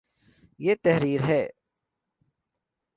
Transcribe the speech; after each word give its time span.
یہ 0.59 0.75
تحریر 0.83 1.21
ہے 1.27 1.43